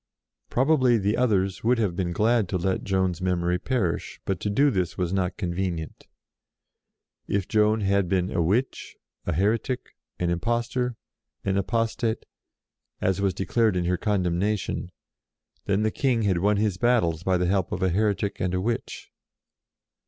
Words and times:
Probably 0.49 0.97
the 0.97 1.15
others 1.15 1.63
would 1.63 1.77
have 1.77 1.95
been 1.95 2.11
glad 2.11 2.49
to 2.49 2.57
let 2.57 2.83
Joan's 2.83 3.21
memory 3.21 3.59
perish, 3.59 4.19
but 4.25 4.39
to 4.39 4.49
do 4.49 4.71
this 4.71 4.97
was 4.97 5.13
not 5.13 5.37
convenient. 5.37 6.07
If 7.27 7.47
Joan 7.47 7.81
had 7.81 8.09
been 8.09 8.31
a 8.31 8.41
witch, 8.41 8.95
a 9.27 9.33
heretic, 9.33 9.95
an 10.17 10.31
impostor, 10.31 10.95
an 11.45 11.55
apostate, 11.55 12.25
as 12.99 13.21
was 13.21 13.35
declared 13.35 13.75
in 13.75 13.85
her 13.85 13.97
condemnation, 13.97 14.89
then 15.65 15.83
the 15.83 15.91
King 15.91 16.23
had 16.23 16.39
won 16.39 16.57
his 16.57 16.77
battles 16.77 17.21
by 17.21 17.37
the 17.37 17.45
help 17.45 17.71
of 17.71 17.83
a 17.83 17.89
heretic 17.89 18.39
and 18.39 18.55
a 18.55 18.59
witch. 18.59 19.11